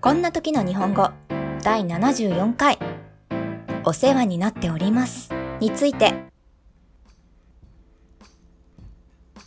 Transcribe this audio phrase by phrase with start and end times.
[0.00, 1.10] こんな時の日本語
[1.64, 2.78] 第74回
[3.84, 5.28] お世話になっております
[5.58, 6.14] について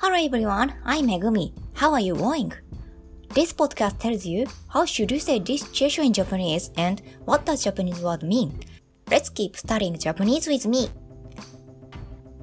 [0.00, 1.52] Hello everyone, I'm Megumi.
[1.74, 2.52] How are you going?
[3.30, 7.64] This podcast tells you how should you say this gesture in Japanese and what does
[7.64, 8.52] Japanese word mean.
[9.08, 10.90] Let's keep studying Japanese with me.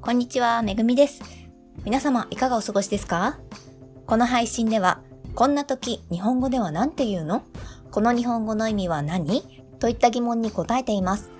[0.00, 1.20] こんにちは、めぐみです。
[1.84, 3.40] 皆様いかがお過ごしですか
[4.06, 5.02] この配信では、
[5.34, 7.42] こんな時日本語では何て言うの
[7.90, 9.42] この日本語の意味は何？
[9.78, 11.30] といった疑問に答えています。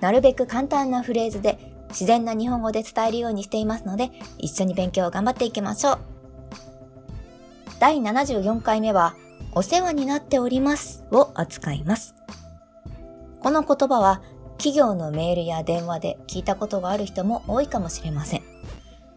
[0.00, 5.98] なるべく簡単なフレーズで自然な日本語で伝えるようにしていますので、一緒に勉強を頑張っていきましょう。
[7.80, 9.14] 第74回目は、
[9.52, 12.14] お世話になっておりますを扱います。
[13.40, 14.20] この言葉は、
[14.58, 18.42] 企業のメールや電話で聞いたことがある人も多いかもしれません。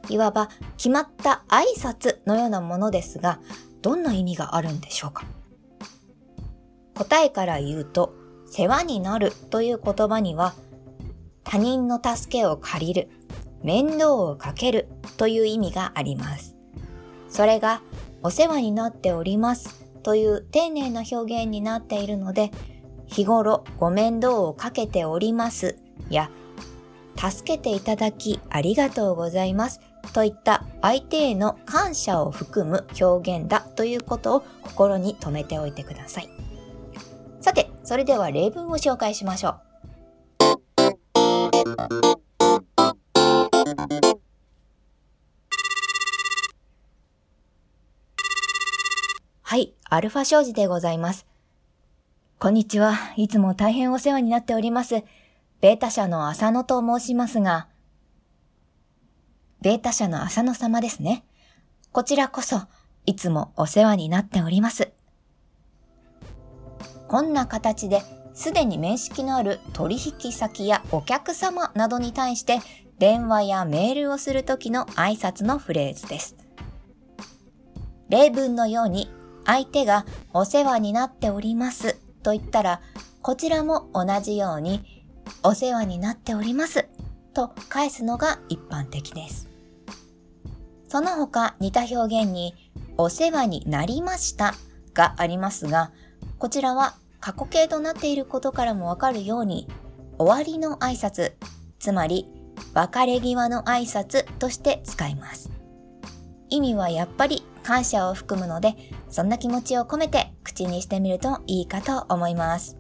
[0.09, 3.39] いわば決まった挨拶のようなものですが、
[3.81, 5.25] どんな意味があるんでしょうか？
[7.01, 8.13] 答えから言うと、
[8.45, 10.53] 世話になるという言葉には、
[11.43, 13.09] 他人の助けを借りる、
[13.63, 16.55] 面倒をかけるという意味があります。
[17.27, 17.81] それが、
[18.21, 22.51] お世話になっておりますという丁寧な表現になっているので、
[23.07, 25.79] 日頃ご面倒をかけております
[26.11, 26.29] や、
[27.17, 29.79] 助けていただきありがとうございます
[30.13, 36.50] といった相手への感謝を含む表現だということを心に留めておいてください。
[37.41, 39.55] さて、それでは例文を紹介しましょう。
[49.41, 51.25] はい、アルファ商事でございます。
[52.37, 52.93] こんにちは。
[53.17, 55.03] いつも大変お世話になっております。
[55.61, 57.67] ベータ社の浅野と申しますが、
[59.61, 61.25] ベータ社の浅野様ですね。
[61.91, 62.61] こちらこそ、
[63.07, 64.91] いつもお世話になっております。
[67.11, 72.59] こんな形ですでに面識のある取引先やお客様などに対して
[72.99, 76.37] 電話やメールをするときの挨拶のフレーズです。
[78.07, 79.09] 例文のように
[79.45, 82.81] 相手がお世話になっておりますと言ったら
[83.21, 85.03] こちらも同じように
[85.43, 86.87] お世話になっております
[87.33, 89.49] と返すのが一般的です。
[90.87, 92.53] その他似た表現に
[92.95, 94.53] お世話になりました
[94.93, 95.91] がありますが
[96.37, 99.67] こちらは過去形となっていることからもわかるように、
[100.17, 101.33] 終わりの挨拶、
[101.79, 102.27] つまり
[102.73, 105.51] 別れ際の挨拶として使います。
[106.49, 108.75] 意味はやっぱり感謝を含むので、
[109.09, 112.77] そんな気持ちを込めて口にしてみるといいかと思います。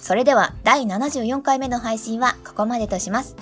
[0.00, 3.36] それでは第74回目の配信はここまでとします。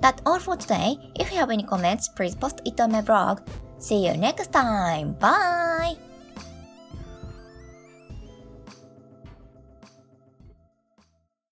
[0.00, 0.98] That's all for today.
[1.18, 3.42] If you have any comments, please post it on my blog.
[3.80, 5.18] See you next time.
[5.18, 6.07] Bye!